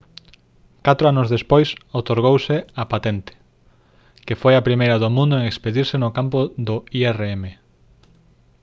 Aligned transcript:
catro 0.85 1.05
anos 1.11 1.31
despois 1.35 1.69
outorgouse 1.97 2.55
a 2.81 2.83
patente 2.93 3.31
que 4.25 4.39
foi 4.41 4.53
a 4.55 4.65
primeira 4.67 4.97
do 5.03 5.09
mundo 5.17 5.33
en 5.37 5.49
expedirse 5.53 5.95
no 5.99 6.09
campo 6.17 6.39
do 6.67 6.77
irm 7.07 7.43